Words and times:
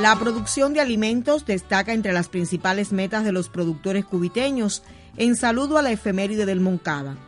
La 0.00 0.16
producción 0.16 0.72
de 0.72 0.80
alimentos 0.80 1.44
destaca 1.44 1.92
entre 1.92 2.14
las 2.14 2.30
principales 2.30 2.90
metas 2.90 3.22
de 3.22 3.32
los 3.32 3.50
productores 3.50 4.06
cubiteños 4.06 4.82
en 5.18 5.36
saludo 5.36 5.76
a 5.76 5.82
la 5.82 5.90
efeméride 5.90 6.46
del 6.46 6.60
Moncada. 6.60 7.18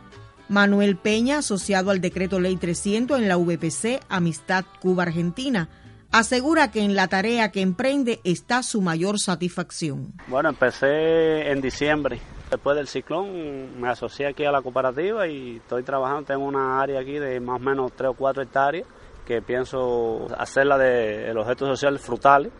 Manuel 0.49 0.97
Peña, 0.97 1.37
asociado 1.37 1.91
al 1.91 2.01
decreto 2.01 2.39
ley 2.39 2.55
300 2.55 3.19
en 3.19 3.27
la 3.27 3.37
VPC 3.37 3.99
Amistad 4.09 4.65
Cuba-Argentina, 4.81 5.69
asegura 6.11 6.71
que 6.71 6.81
en 6.81 6.95
la 6.95 7.07
tarea 7.07 7.51
que 7.51 7.61
emprende 7.61 8.21
está 8.23 8.63
su 8.63 8.81
mayor 8.81 9.19
satisfacción. 9.19 10.11
Bueno, 10.25 10.49
empecé 10.49 11.51
en 11.51 11.61
diciembre. 11.61 12.19
Después 12.49 12.75
del 12.75 12.87
ciclón 12.87 13.79
me 13.79 13.89
asocié 13.89 14.25
aquí 14.25 14.45
a 14.45 14.51
la 14.51 14.63
cooperativa 14.63 15.27
y 15.27 15.57
estoy 15.57 15.83
trabajando, 15.83 16.23
tengo 16.23 16.45
una 16.45 16.81
área 16.81 17.01
aquí 17.01 17.19
de 17.19 17.39
más 17.39 17.57
o 17.57 17.63
menos 17.63 17.91
3 17.95 18.09
o 18.09 18.13
4 18.15 18.41
hectáreas 18.41 18.87
que 19.25 19.41
pienso 19.41 20.27
hacerla 20.37 20.77
de 20.77 21.29
el 21.29 21.37
objeto 21.37 21.65
social 21.65 21.97
frutales, 21.99 22.51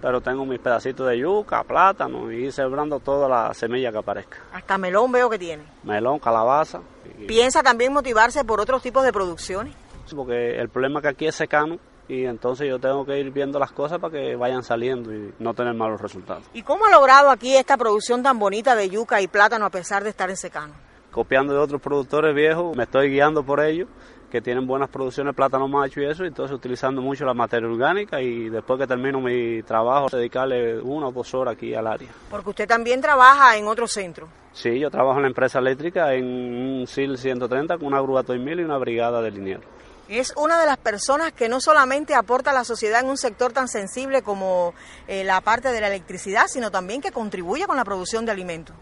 pero 0.00 0.20
tengo 0.20 0.44
mis 0.44 0.58
pedacitos 0.58 1.08
de 1.08 1.18
yuca, 1.18 1.62
plátano 1.64 2.30
y 2.30 2.44
ir 2.44 2.52
sembrando 2.52 3.00
toda 3.00 3.28
la 3.28 3.54
semilla 3.54 3.90
que 3.90 3.98
aparezca. 3.98 4.38
Hasta 4.52 4.78
melón 4.78 5.10
veo 5.12 5.30
que 5.30 5.38
tiene. 5.38 5.64
Melón, 5.84 6.18
calabaza. 6.18 6.80
¿Piensa 7.26 7.62
también 7.62 7.92
motivarse 7.92 8.44
por 8.44 8.60
otros 8.60 8.82
tipos 8.82 9.04
de 9.04 9.12
producciones? 9.12 9.74
Porque 10.14 10.56
el 10.58 10.68
problema 10.68 11.00
que 11.02 11.08
aquí 11.08 11.26
es 11.26 11.34
secano 11.34 11.78
y 12.08 12.24
entonces 12.24 12.68
yo 12.68 12.78
tengo 12.78 13.04
que 13.04 13.18
ir 13.18 13.30
viendo 13.32 13.58
las 13.58 13.72
cosas 13.72 13.98
para 13.98 14.12
que 14.12 14.36
vayan 14.36 14.62
saliendo 14.62 15.12
y 15.12 15.34
no 15.38 15.54
tener 15.54 15.74
malos 15.74 16.00
resultados. 16.00 16.44
¿Y 16.52 16.62
cómo 16.62 16.86
ha 16.86 16.90
logrado 16.90 17.30
aquí 17.30 17.56
esta 17.56 17.76
producción 17.76 18.22
tan 18.22 18.38
bonita 18.38 18.76
de 18.76 18.88
yuca 18.88 19.20
y 19.20 19.26
plátano 19.26 19.66
a 19.66 19.70
pesar 19.70 20.04
de 20.04 20.10
estar 20.10 20.30
en 20.30 20.36
secano? 20.36 20.85
Copiando 21.16 21.54
de 21.54 21.60
otros 21.60 21.80
productores 21.80 22.34
viejos, 22.34 22.76
me 22.76 22.82
estoy 22.82 23.08
guiando 23.08 23.42
por 23.42 23.64
ellos 23.64 23.88
que 24.30 24.42
tienen 24.42 24.66
buenas 24.66 24.90
producciones 24.90 25.32
de 25.32 25.34
plátano 25.34 25.66
macho 25.66 26.02
y 26.02 26.04
eso, 26.04 26.24
y 26.24 26.26
entonces 26.26 26.54
utilizando 26.54 27.00
mucho 27.00 27.24
la 27.24 27.32
materia 27.32 27.66
orgánica 27.66 28.20
y 28.20 28.50
después 28.50 28.78
que 28.78 28.86
termino 28.86 29.18
mi 29.18 29.62
trabajo, 29.62 30.08
dedicarle 30.12 30.78
una 30.78 31.08
o 31.08 31.12
dos 31.12 31.32
horas 31.32 31.54
aquí 31.54 31.74
al 31.74 31.86
área. 31.86 32.10
Porque 32.28 32.50
usted 32.50 32.68
también 32.68 33.00
trabaja 33.00 33.56
en 33.56 33.66
otro 33.66 33.88
centro. 33.88 34.28
Sí, 34.52 34.78
yo 34.78 34.90
trabajo 34.90 35.16
en 35.16 35.22
la 35.22 35.28
empresa 35.28 35.58
eléctrica 35.58 36.12
en 36.12 36.26
un 36.26 36.86
SIL 36.86 37.16
130 37.16 37.78
con 37.78 37.86
una 37.86 38.02
grúa 38.02 38.22
mil 38.38 38.60
y 38.60 38.64
una 38.64 38.76
brigada 38.76 39.22
de 39.22 39.30
liniero. 39.30 39.62
Es 40.10 40.34
una 40.36 40.60
de 40.60 40.66
las 40.66 40.76
personas 40.76 41.32
que 41.32 41.48
no 41.48 41.62
solamente 41.62 42.14
aporta 42.14 42.50
a 42.50 42.54
la 42.54 42.64
sociedad 42.64 43.00
en 43.00 43.08
un 43.08 43.16
sector 43.16 43.54
tan 43.54 43.68
sensible 43.68 44.20
como 44.20 44.74
eh, 45.08 45.24
la 45.24 45.40
parte 45.40 45.72
de 45.72 45.80
la 45.80 45.86
electricidad, 45.86 46.44
sino 46.46 46.70
también 46.70 47.00
que 47.00 47.10
contribuye 47.10 47.66
con 47.66 47.78
la 47.78 47.86
producción 47.86 48.26
de 48.26 48.32
alimentos. 48.32 48.76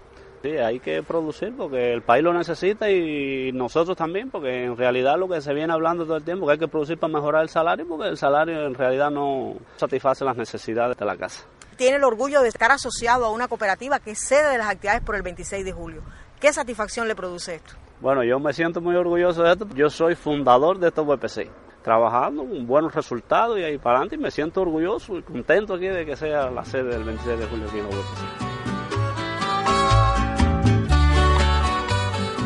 Sí, 0.45 0.59
hay 0.59 0.79
que 0.79 1.03
producir 1.03 1.57
porque 1.57 1.95
el 1.95 2.03
país 2.03 2.23
lo 2.23 2.35
necesita 2.35 2.91
y 2.91 3.51
nosotros 3.55 3.97
también, 3.97 4.29
porque 4.29 4.65
en 4.65 4.77
realidad 4.77 5.17
lo 5.19 5.27
que 5.27 5.41
se 5.41 5.55
viene 5.55 5.73
hablando 5.73 6.05
todo 6.05 6.19
el 6.19 6.23
tiempo, 6.23 6.45
que 6.45 6.53
hay 6.53 6.59
que 6.59 6.69
producir 6.69 6.99
para 6.99 7.15
mejorar 7.15 7.45
el 7.45 7.49
salario, 7.49 7.89
porque 7.89 8.11
el 8.11 8.19
salario 8.19 8.67
en 8.67 8.75
realidad 8.75 9.11
no 9.11 9.55
satisface 9.77 10.23
las 10.23 10.37
necesidades 10.37 10.99
de 10.99 11.05
la 11.07 11.17
casa. 11.17 11.47
Tiene 11.79 11.97
el 11.97 12.05
orgullo 12.05 12.43
de 12.43 12.49
estar 12.49 12.71
asociado 12.71 13.25
a 13.25 13.31
una 13.31 13.49
cooperativa 13.49 14.01
que 14.01 14.11
es 14.11 14.19
sede 14.19 14.51
de 14.51 14.59
las 14.59 14.69
actividades 14.69 15.01
por 15.01 15.17
el 15.17 15.23
26 15.23 15.65
de 15.65 15.73
julio. 15.73 16.03
¿Qué 16.39 16.53
satisfacción 16.53 17.09
le 17.09 17.15
produce 17.15 17.55
esto? 17.55 17.77
Bueno, 18.03 18.23
yo 18.23 18.39
me 18.39 18.53
siento 18.53 18.83
muy 18.83 18.97
orgulloso 18.97 19.45
de 19.45 19.53
esto. 19.53 19.67
Yo 19.75 19.89
soy 19.89 20.15
fundador 20.15 20.79
de 20.79 20.89
estos 20.89 21.07
VPC, 21.07 21.51
trabajando 21.83 22.43
con 22.43 22.67
buenos 22.67 22.95
resultados 22.95 23.59
y 23.59 23.63
ahí 23.63 23.79
para 23.79 23.97
adelante 23.97 24.17
y 24.17 24.19
me 24.19 24.31
siento 24.31 24.61
orgulloso 24.61 25.17
y 25.17 25.23
contento 25.23 25.73
aquí 25.73 25.87
de 25.87 26.05
que 26.05 26.15
sea 26.17 26.51
la 26.51 26.67
sede 26.67 26.91
del 26.91 27.05
26 27.05 27.39
de 27.39 27.47
julio 27.47 27.67
aquí 27.67 27.79
en 27.79 27.85
los 27.87 28.54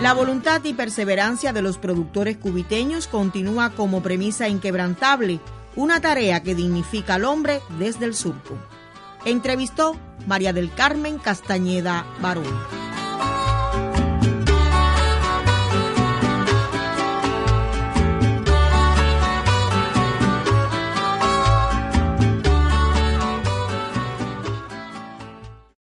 La 0.03 0.14
voluntad 0.14 0.62
y 0.62 0.75
perseverancia 0.75 1.53
de 1.53 1.60
los 1.60 1.76
productores 1.76 2.36
cubiteños 2.36 3.09
continúa 3.09 3.70
como 3.70 4.00
premisa 4.00 4.48
inquebrantable, 4.48 5.41
una 5.75 6.00
tarea 6.00 6.41
que 6.44 6.54
dignifica 6.54 7.14
al 7.14 7.25
hombre 7.25 7.60
desde 7.81 8.04
el 8.04 8.14
surco. 8.14 8.56
Entrevistó 9.25 9.97
María 10.28 10.53
del 10.53 10.72
Carmen 10.72 11.19
Castañeda 11.19 12.06
Barón. 12.20 12.88